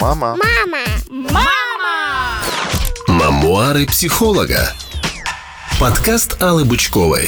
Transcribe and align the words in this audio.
Мама. 0.00 0.34
Мама. 0.34 0.84
Мама! 1.10 2.42
Мемуары 3.06 3.86
психолога. 3.86 4.72
Подкаст 5.78 6.42
Аллы 6.42 6.64
Бычковой. 6.64 7.26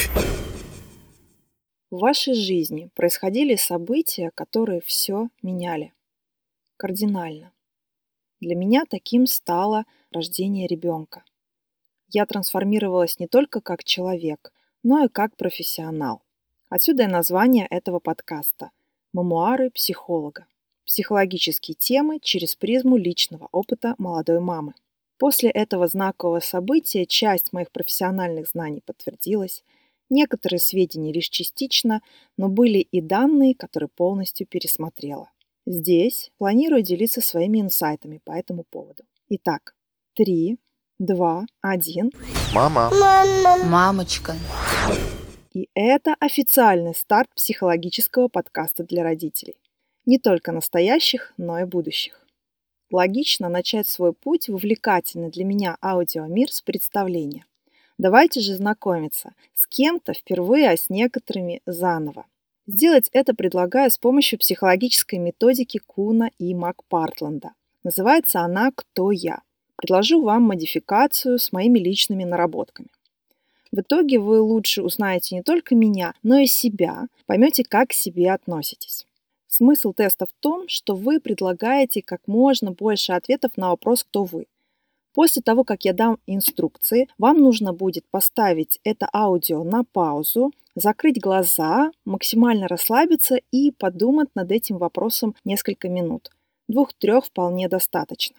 В 1.91 1.99
вашей 1.99 2.33
жизни 2.33 2.89
происходили 2.95 3.57
события, 3.57 4.31
которые 4.35 4.81
все 4.81 5.29
меняли. 5.43 5.93
Кардинально. 6.79 7.53
Для 8.41 8.57
меня 8.57 8.85
таким 8.89 9.27
стало 9.27 9.85
рождение 10.11 10.67
ребенка. 10.67 11.25
Я 12.09 12.25
трансформировалась 12.25 13.19
не 13.19 13.27
только 13.27 13.61
как 13.61 13.85
человек, 13.85 14.51
но 14.83 15.05
и 15.05 15.09
как 15.09 15.37
профессионал. 15.37 16.23
Отсюда 16.71 17.03
и 17.03 17.07
название 17.07 17.67
этого 17.67 17.99
подкаста– 17.99 18.71
«Мемуары 19.13 19.69
психолога». 19.69 20.47
Психологические 20.87 21.75
темы 21.75 22.19
через 22.21 22.57
призму 22.57 22.97
личного 22.97 23.49
опыта 23.53 23.95
молодой 23.99 24.41
мамы. 24.41 24.75
После 25.19 25.51
этого 25.51 25.87
знакового 25.87 26.41
события 26.41 27.07
часть 27.07 27.53
моих 27.53 27.71
профессиональных 27.71 28.49
знаний 28.49 28.83
подтвердилась, 28.85 29.63
некоторые 30.11 30.59
сведения 30.59 31.13
лишь 31.13 31.29
частично, 31.29 32.03
но 32.37 32.49
были 32.49 32.79
и 32.79 33.01
данные, 33.01 33.55
которые 33.55 33.89
полностью 33.89 34.47
пересмотрела. 34.47 35.31
Здесь 35.65 36.33
планирую 36.39 36.83
делиться 36.83 37.21
своими 37.21 37.61
инсайтами 37.61 38.21
по 38.25 38.33
этому 38.33 38.65
поводу. 38.69 39.05
Итак, 39.29 39.77
три, 40.15 40.59
два, 40.99 41.47
один. 41.61 42.11
Мама. 42.53 42.91
Мама. 42.91 43.65
Мамочка. 43.65 44.35
И 45.55 45.69
это 45.75 46.17
официальный 46.19 46.95
старт 46.95 47.29
психологического 47.35 48.27
подкаста 48.27 48.83
для 48.85 49.05
родителей. 49.05 49.55
Не 50.05 50.19
только 50.19 50.51
настоящих, 50.51 51.33
но 51.37 51.61
и 51.61 51.65
будущих. 51.65 52.27
Логично 52.91 53.49
начать 53.49 53.87
свой 53.87 54.13
путь 54.13 54.49
в 54.49 54.55
увлекательный 54.55 55.31
для 55.31 55.45
меня 55.45 55.77
аудиомир 55.81 56.53
с 56.53 56.61
представления. 56.61 57.47
Давайте 57.99 58.41
же 58.41 58.57
знакомиться 58.57 59.33
с 59.55 59.67
кем-то 59.67 60.13
впервые, 60.13 60.71
а 60.71 60.77
с 60.77 60.91
некоторыми 60.91 61.63
заново. 61.67 62.27
Сделать 62.67 63.09
это 63.13 63.35
предлагаю 63.35 63.91
с 63.91 63.99
помощью 63.99 64.39
психологической 64.41 65.21
методики 65.21 65.79
Куна 65.79 66.31
и 66.39 66.53
Макпартленда. 66.55 67.53
Называется 67.85 68.41
она 68.41 68.73
«Кто 68.75 69.13
я?». 69.13 69.43
Предложу 69.77 70.23
вам 70.23 70.43
модификацию 70.43 71.39
с 71.39 71.53
моими 71.53 71.79
личными 71.79 72.25
наработками. 72.25 72.89
В 73.73 73.81
итоге 73.81 74.19
вы 74.19 74.41
лучше 74.41 74.83
узнаете 74.83 75.37
не 75.37 75.43
только 75.43 75.75
меня, 75.75 76.15
но 76.23 76.39
и 76.39 76.47
себя, 76.47 77.07
поймете, 77.27 77.65
как 77.65 77.91
к 77.91 77.93
себе 77.93 78.33
относитесь. 78.33 79.07
Смысл 79.55 79.93
теста 79.93 80.25
в 80.25 80.33
том, 80.41 80.67
что 80.67 80.95
вы 80.95 81.21
предлагаете 81.21 82.01
как 82.01 82.27
можно 82.27 82.73
больше 82.73 83.13
ответов 83.13 83.59
на 83.59 83.69
вопрос 83.69 84.03
«Кто 84.03 84.25
вы?». 84.25 84.47
После 85.13 85.43
того, 85.43 85.63
как 85.63 85.85
я 85.85 85.93
дам 85.93 86.17
инструкции, 86.27 87.07
вам 87.19 87.37
нужно 87.37 87.75
будет 87.75 88.07
поставить 88.11 88.81
это 88.83 89.07
аудио 89.13 89.63
на 89.63 89.85
паузу, 89.85 90.53
закрыть 90.75 91.21
глаза, 91.21 91.93
максимально 92.07 92.67
расслабиться 92.67 93.41
и 93.51 93.73
подумать 93.73 94.31
над 94.35 94.51
этим 94.51 94.79
вопросом 94.79 95.35
несколько 95.45 95.91
минут. 95.91 96.31
Двух-трех 96.67 97.27
вполне 97.27 97.69
достаточно. 97.69 98.37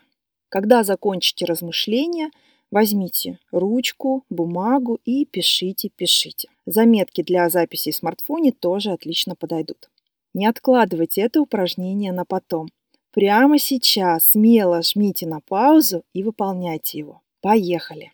Когда 0.50 0.84
закончите 0.84 1.46
размышления, 1.46 2.32
возьмите 2.72 3.38
ручку, 3.52 4.24
бумагу 4.32 5.00
и 5.06 5.26
пишите, 5.26 5.90
пишите. 5.96 6.50
Заметки 6.66 7.22
для 7.22 7.50
записи 7.50 7.92
в 7.92 7.96
смартфоне 7.96 8.52
тоже 8.52 8.90
отлично 8.90 9.36
подойдут. 9.36 9.92
Не 10.34 10.48
откладывайте 10.48 11.22
это 11.22 11.42
упражнение 11.42 12.12
на 12.12 12.26
потом. 12.26 12.70
Прямо 13.12 13.60
сейчас 13.60 14.30
смело 14.30 14.82
жмите 14.82 15.28
на 15.28 15.40
паузу 15.40 16.04
и 16.14 16.24
выполняйте 16.24 16.98
его. 16.98 17.22
Поехали! 17.42 18.12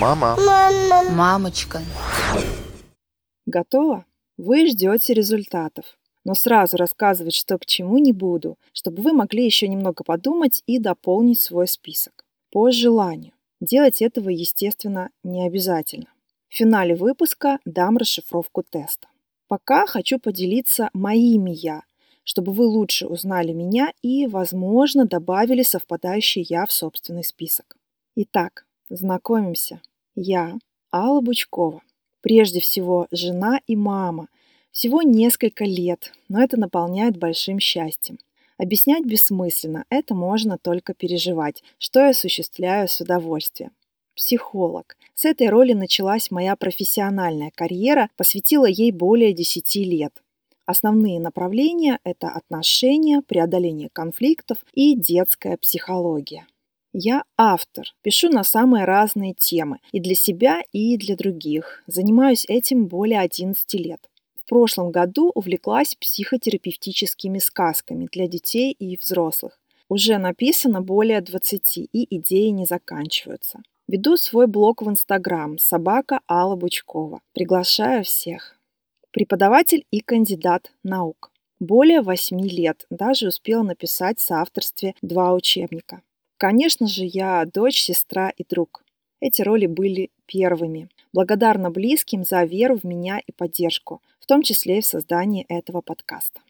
Мама. 0.00 0.36
Мама. 0.36 1.10
Мамочка. 1.10 1.80
Готово? 3.46 4.04
Вы 4.36 4.68
ждете 4.68 5.14
результатов. 5.14 5.98
Но 6.24 6.34
сразу 6.34 6.76
рассказывать, 6.76 7.34
что 7.34 7.58
к 7.58 7.66
чему 7.66 7.98
не 7.98 8.12
буду, 8.12 8.56
чтобы 8.72 9.02
вы 9.02 9.12
могли 9.12 9.44
еще 9.44 9.66
немного 9.66 10.04
подумать 10.04 10.62
и 10.66 10.78
дополнить 10.78 11.40
свой 11.40 11.66
список. 11.66 12.24
По 12.52 12.70
желанию. 12.70 13.32
Делать 13.60 14.02
этого, 14.02 14.28
естественно, 14.28 15.10
не 15.24 15.46
обязательно. 15.46 16.06
В 16.48 16.54
финале 16.54 16.94
выпуска 16.94 17.58
дам 17.64 17.96
расшифровку 17.96 18.62
теста. 18.62 19.08
Пока 19.52 19.86
хочу 19.86 20.18
поделиться 20.18 20.88
моими 20.94 21.50
«я», 21.50 21.82
чтобы 22.24 22.52
вы 22.52 22.64
лучше 22.64 23.06
узнали 23.06 23.52
меня 23.52 23.92
и, 24.00 24.26
возможно, 24.26 25.04
добавили 25.04 25.62
совпадающий 25.62 26.46
«я» 26.48 26.64
в 26.64 26.72
собственный 26.72 27.22
список. 27.22 27.76
Итак, 28.16 28.64
знакомимся. 28.88 29.82
Я 30.14 30.54
Алла 30.90 31.20
Бучкова. 31.20 31.82
Прежде 32.22 32.60
всего, 32.60 33.08
жена 33.10 33.60
и 33.66 33.76
мама. 33.76 34.28
Всего 34.70 35.02
несколько 35.02 35.66
лет, 35.66 36.14
но 36.30 36.42
это 36.42 36.58
наполняет 36.58 37.18
большим 37.18 37.60
счастьем. 37.60 38.18
Объяснять 38.56 39.04
бессмысленно, 39.04 39.84
это 39.90 40.14
можно 40.14 40.56
только 40.56 40.94
переживать, 40.94 41.62
что 41.76 42.00
я 42.00 42.08
осуществляю 42.08 42.88
с 42.88 42.98
удовольствием. 43.02 43.72
Психолог. 44.14 44.96
С 45.14 45.24
этой 45.24 45.48
роли 45.48 45.72
началась 45.72 46.30
моя 46.30 46.56
профессиональная 46.56 47.50
карьера, 47.54 48.10
посвятила 48.16 48.66
ей 48.66 48.92
более 48.92 49.32
10 49.32 49.76
лет. 49.76 50.12
Основные 50.66 51.18
направления– 51.18 51.98
это 52.04 52.28
отношения, 52.28 53.22
преодоление 53.22 53.88
конфликтов 53.92 54.58
и 54.74 54.94
детская 54.94 55.56
психология. 55.56 56.46
Я 56.92 57.24
автор, 57.38 57.86
пишу 58.02 58.28
на 58.28 58.44
самые 58.44 58.84
разные 58.84 59.32
темы 59.32 59.78
и 59.92 60.00
для 60.00 60.14
себя, 60.14 60.62
и 60.72 60.98
для 60.98 61.16
других. 61.16 61.82
Занимаюсь 61.86 62.44
этим 62.46 62.86
более 62.86 63.20
11 63.20 63.74
лет. 63.74 64.10
В 64.36 64.48
прошлом 64.48 64.90
году 64.90 65.32
увлеклась 65.34 65.94
психотерапевтическими 65.94 67.38
сказками 67.38 68.08
для 68.12 68.28
детей 68.28 68.72
и 68.72 68.98
взрослых. 69.00 69.58
Уже 69.88 70.18
написано 70.18 70.82
более 70.82 71.22
20, 71.22 71.78
и 71.78 72.16
идеи 72.16 72.48
не 72.48 72.66
заканчиваются. 72.66 73.62
Веду 73.92 74.16
свой 74.16 74.46
блог 74.46 74.80
в 74.80 74.88
Инстаграм 74.88 75.58
«Собака 75.58 76.20
Алла 76.26 76.56
Бучкова». 76.56 77.20
Приглашаю 77.34 78.04
всех. 78.04 78.56
Преподаватель 79.10 79.84
и 79.90 80.00
кандидат 80.00 80.72
наук. 80.82 81.30
Более 81.60 82.00
8 82.00 82.40
лет, 82.40 82.86
даже 82.88 83.28
успела 83.28 83.62
написать 83.62 84.18
в 84.18 84.22
соавторстве 84.22 84.94
два 85.02 85.34
учебника. 85.34 86.00
Конечно 86.38 86.86
же, 86.86 87.04
я 87.04 87.44
дочь, 87.44 87.82
сестра 87.82 88.30
и 88.30 88.44
друг. 88.48 88.82
Эти 89.20 89.42
роли 89.42 89.66
были 89.66 90.10
первыми. 90.24 90.88
Благодарна 91.12 91.70
близким 91.70 92.24
за 92.24 92.44
веру 92.44 92.78
в 92.78 92.84
меня 92.84 93.18
и 93.18 93.30
поддержку, 93.30 94.00
в 94.20 94.24
том 94.24 94.42
числе 94.42 94.78
и 94.78 94.80
в 94.80 94.86
создании 94.86 95.44
этого 95.50 95.82
подкаста. 95.82 96.40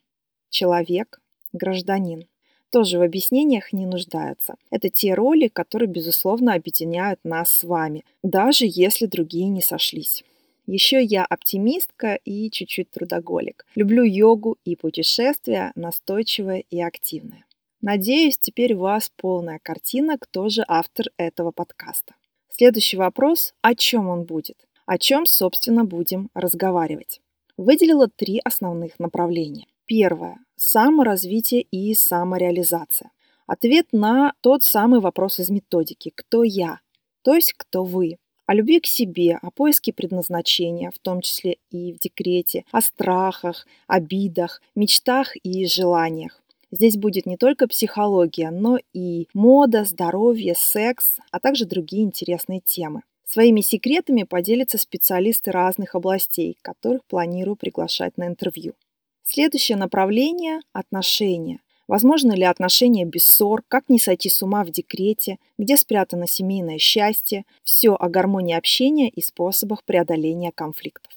Человек, 0.48 1.20
гражданин. 1.52 2.28
Тоже 2.72 2.98
в 2.98 3.02
объяснениях 3.02 3.74
не 3.74 3.84
нуждаются. 3.84 4.54
Это 4.70 4.88
те 4.88 5.12
роли, 5.12 5.48
которые, 5.48 5.88
безусловно, 5.88 6.54
объединяют 6.54 7.20
нас 7.22 7.50
с 7.50 7.64
вами, 7.64 8.02
даже 8.22 8.64
если 8.66 9.04
другие 9.04 9.48
не 9.48 9.60
сошлись. 9.60 10.24
Еще 10.66 11.02
я 11.04 11.26
оптимистка 11.26 12.14
и 12.24 12.50
чуть-чуть 12.50 12.90
трудоголик. 12.90 13.66
Люблю 13.74 14.04
йогу 14.04 14.56
и 14.64 14.74
путешествия, 14.74 15.72
настойчивая 15.74 16.64
и 16.70 16.80
активная. 16.80 17.44
Надеюсь, 17.82 18.38
теперь 18.38 18.72
у 18.72 18.78
вас 18.78 19.12
полная 19.16 19.60
картина, 19.62 20.16
кто 20.18 20.48
же 20.48 20.64
автор 20.66 21.08
этого 21.18 21.50
подкаста. 21.50 22.14
Следующий 22.48 22.96
вопрос, 22.96 23.52
о 23.60 23.74
чем 23.74 24.08
он 24.08 24.24
будет? 24.24 24.56
О 24.86 24.96
чем, 24.96 25.26
собственно, 25.26 25.84
будем 25.84 26.30
разговаривать? 26.32 27.20
Выделила 27.58 28.08
три 28.08 28.40
основных 28.42 28.98
направления. 28.98 29.66
Первое– 29.84 30.38
саморазвитие 30.62 31.62
и 31.72 31.92
самореализация. 31.92 33.10
Ответ 33.48 33.88
на 33.90 34.32
тот 34.42 34.62
самый 34.62 35.00
вопрос 35.00 35.40
из 35.40 35.50
методики 35.50 36.12
«Кто 36.14 36.44
я?», 36.44 36.78
то 37.22 37.34
есть 37.34 37.52
«Кто 37.56 37.82
вы?». 37.84 38.18
О 38.46 38.54
любви 38.54 38.80
к 38.80 38.86
себе, 38.86 39.38
о 39.42 39.50
поиске 39.50 39.92
предназначения, 39.92 40.90
в 40.90 40.98
том 41.00 41.20
числе 41.20 41.56
и 41.70 41.92
в 41.92 41.98
декрете, 41.98 42.64
о 42.70 42.80
страхах, 42.80 43.66
обидах, 43.88 44.62
мечтах 44.76 45.34
и 45.42 45.66
желаниях. 45.66 46.40
Здесь 46.70 46.96
будет 46.96 47.26
не 47.26 47.36
только 47.36 47.66
психология, 47.66 48.50
но 48.50 48.78
и 48.92 49.26
мода, 49.34 49.84
здоровье, 49.84 50.54
секс, 50.56 51.16
а 51.30 51.40
также 51.40 51.66
другие 51.66 52.04
интересные 52.04 52.60
темы. 52.60 53.02
Своими 53.24 53.62
секретами 53.62 54.22
поделятся 54.22 54.78
специалисты 54.78 55.50
разных 55.50 55.94
областей, 55.94 56.56
которых 56.62 57.04
планирую 57.04 57.56
приглашать 57.56 58.16
на 58.16 58.26
интервью. 58.26 58.74
Следующее 59.34 59.78
направление– 59.78 60.60
отношения. 60.74 61.60
Возможно 61.88 62.32
ли 62.32 62.42
отношения 62.42 63.06
без 63.06 63.24
ссор, 63.24 63.62
как 63.66 63.88
не 63.88 63.98
сойти 63.98 64.28
с 64.28 64.42
ума 64.42 64.62
в 64.62 64.68
декрете, 64.68 65.38
где 65.56 65.78
спрятано 65.78 66.26
семейное 66.26 66.76
счастье, 66.76 67.46
все 67.64 67.94
о 67.94 68.10
гармонии 68.10 68.54
общения 68.54 69.08
и 69.08 69.22
способах 69.22 69.84
преодоления 69.84 70.52
конфликтов. 70.54 71.14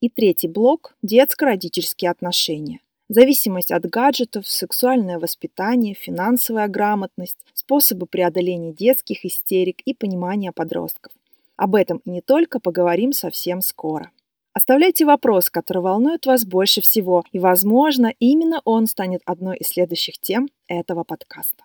И 0.00 0.08
третий 0.08 0.48
блок– 0.48 0.96
детско-родительские 1.02 2.10
отношения. 2.10 2.80
Зависимость 3.10 3.70
от 3.70 3.84
гаджетов, 3.84 4.48
сексуальное 4.48 5.18
воспитание, 5.18 5.92
финансовая 5.92 6.68
грамотность, 6.68 7.36
способы 7.52 8.06
преодоления 8.06 8.72
детских 8.72 9.26
истерик 9.26 9.82
и 9.84 9.92
понимания 9.92 10.52
подростков. 10.52 11.12
Об 11.56 11.74
этом 11.74 12.00
и 12.06 12.10
не 12.12 12.22
только 12.22 12.60
поговорим 12.60 13.12
совсем 13.12 13.60
скоро. 13.60 14.10
Оставляйте 14.58 15.04
вопрос, 15.04 15.50
который 15.50 15.82
волнует 15.84 16.26
вас 16.26 16.44
больше 16.44 16.80
всего, 16.80 17.22
и, 17.30 17.38
возможно, 17.38 18.12
именно 18.18 18.60
он 18.64 18.88
станет 18.88 19.20
одной 19.24 19.56
из 19.58 19.68
следующих 19.68 20.18
тем 20.18 20.48
этого 20.66 21.04
подкаста. 21.04 21.62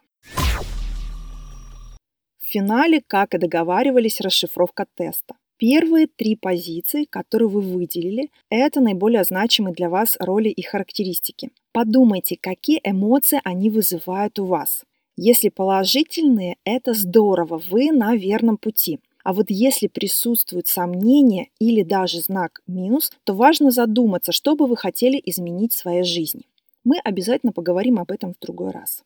В 2.38 2.46
финале, 2.52 3.02
как 3.08 3.34
и 3.34 3.40
договаривались, 3.40 4.22
расшифровка 4.22 4.86
теста. 4.96 5.34
Первые 5.58 6.06
три 6.06 6.36
позиции, 6.36 7.06
которые 7.06 7.50
вы 7.50 7.62
выделили, 7.62 8.30
это 8.52 8.80
наиболее 8.80 9.24
значимые 9.24 9.74
для 9.74 9.90
вас 9.90 10.16
роли 10.20 10.50
и 10.50 10.62
характеристики. 10.62 11.50
Подумайте, 11.72 12.38
какие 12.40 12.80
эмоции 12.84 13.42
они 13.44 13.72
вызывают 13.72 14.38
у 14.38 14.46
вас. 14.46 14.84
Если 15.18 15.50
положительные, 15.50 16.58
это 16.64 16.94
здорово, 16.94 17.60
вы 17.72 17.92
на 17.92 18.16
верном 18.16 18.58
пути. 18.58 19.00
А 19.24 19.34
вот 19.34 19.46
если 19.50 19.88
присутствуют 19.88 20.68
сомнения 20.68 21.48
или 21.60 21.82
даже 21.82 22.20
знак 22.20 22.62
минус, 22.68 23.12
то 23.24 23.34
важно 23.34 23.72
задуматься, 23.72 24.32
что 24.32 24.56
бы 24.56 24.68
вы 24.68 24.78
хотели 24.78 25.22
изменить 25.26 25.74
в 25.74 25.78
своей 25.78 26.04
жизни. 26.04 26.44
Мы 26.84 27.00
обязательно 27.00 27.54
поговорим 27.54 28.00
об 28.00 28.12
этом 28.12 28.34
в 28.34 28.40
другой 28.40 28.72
раз. 28.72 29.04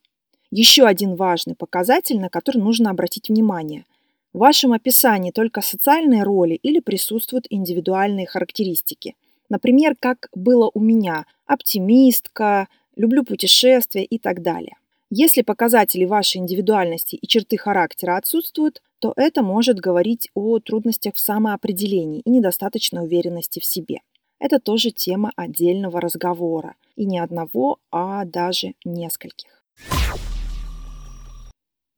Еще 0.49 0.85
один 0.85 1.15
важный 1.15 1.55
показатель, 1.55 2.19
на 2.19 2.29
который 2.29 2.57
нужно 2.57 2.89
обратить 2.89 3.29
внимание– 3.29 3.85
в 4.37 4.39
вашем 4.39 4.73
описании 4.73 5.31
только 5.31 5.61
социальные 5.61 6.21
роли 6.21 6.59
или 6.61 6.79
присутствуют 6.79 7.47
индивидуальные 7.49 8.27
характеристики. 8.27 9.15
Например, 9.49 9.95
как 9.99 10.29
было 10.31 10.69
у 10.75 10.79
меня– 10.79 11.25
оптимистка, 11.47 12.67
люблю 12.95 13.23
путешествия 13.23 14.03
и 14.03 14.19
так 14.19 14.43
далее. 14.43 14.75
Если 15.09 15.41
показатели 15.41 16.05
вашей 16.05 16.37
индивидуальности 16.37 17.15
и 17.15 17.25
черты 17.25 17.57
характера 17.57 18.17
отсутствуют, 18.17 18.83
то 18.99 19.13
это 19.15 19.41
может 19.41 19.79
говорить 19.79 20.29
о 20.33 20.59
трудностях 20.59 21.15
в 21.15 21.19
самоопределении 21.19 22.21
и 22.21 22.29
недостаточной 22.29 23.03
уверенности 23.03 23.59
в 23.59 23.65
себе. 23.65 24.01
Это 24.39 24.59
тоже 24.59 24.91
тема 24.91 25.31
отдельного 25.35 25.99
разговора, 25.99 26.75
и 26.95 27.05
не 27.05 27.19
одного, 27.19 27.79
а 27.91 28.25
даже 28.25 28.73
нескольких. 28.85 29.63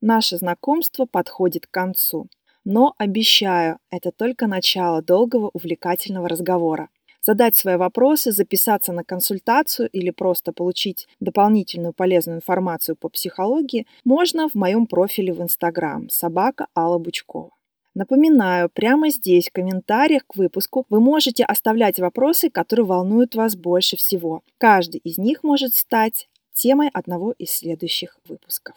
Наше 0.02 0.38
знакомство 0.38 1.06
подходит 1.06 1.68
к 1.68 1.72
концу. 1.72 2.28
Но 2.66 2.94
обещаю, 2.98 3.80
это 3.90 4.12
только 4.12 4.48
начало 4.48 5.02
долгого 5.02 5.50
увлекательного 5.54 6.30
разговора. 6.30 6.90
Задать 7.22 7.56
свои 7.58 7.76
вопросы, 7.76 8.32
записаться 8.32 8.94
на 8.94 9.04
консультацию 9.04 9.90
или 9.90 10.10
просто 10.10 10.54
получить 10.54 11.08
дополнительную 11.20 11.94
полезную 11.94 12.38
информацию 12.38 12.96
по 12.96 13.10
психологии 13.10 13.86
можно 14.06 14.48
в 14.48 14.56
моем 14.56 14.88
профиле 14.88 15.34
в 15.34 15.42
Инстаграм 15.42 16.10
собака 16.10 16.68
Алла 16.76 16.98
Бучкова. 16.98 17.52
Напоминаю, 17.96 18.70
прямо 18.70 19.10
здесь, 19.10 19.50
в 19.50 19.52
комментариях 19.52 20.24
к 20.28 20.36
выпуску, 20.36 20.86
вы 20.90 21.02
можете 21.02 21.44
оставлять 21.44 22.00
вопросы, 22.00 22.50
которые 22.50 22.86
волнуют 22.86 23.36
вас 23.36 23.56
больше 23.56 23.98
всего. 23.98 24.42
Каждый 24.58 25.02
из 25.04 25.18
них 25.18 25.44
может 25.44 25.76
стать 25.76 26.30
темой 26.54 26.90
одного 26.94 27.34
из 27.38 27.52
следующих 27.52 28.18
выпусков. 28.28 28.76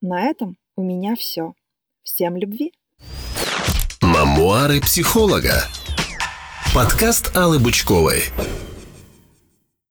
На 0.00 0.22
этом 0.24 0.56
у 0.76 0.82
меня 0.82 1.16
все. 1.16 1.54
Всем 2.02 2.36
любви! 2.36 2.72
Мемуары 4.02 4.80
психолога. 4.80 5.64
Подкаст 6.74 7.36
Аллы 7.36 7.58
Бучковой. 7.58 8.24